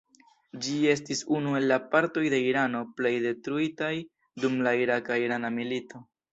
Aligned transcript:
Ĝi 0.67 0.77
estis 0.93 1.21
unu 1.39 1.53
el 1.59 1.67
la 1.73 1.77
partoj 1.91 2.25
de 2.35 2.41
Irano 2.47 2.83
plej 3.03 3.13
detruitaj 3.29 3.93
dum 4.43 4.59
la 4.69 4.77
iraka-irana 4.83 5.57
milito. 5.63 6.07